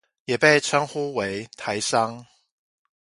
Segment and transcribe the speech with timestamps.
[0.25, 2.25] 也被稱呼為台商